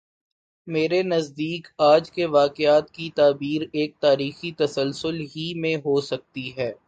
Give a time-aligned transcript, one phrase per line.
[0.67, 6.71] میرے نزدیک آج کے واقعات کی تعبیر ایک تاریخی تسلسل ہی میں ہو سکتی ہے۔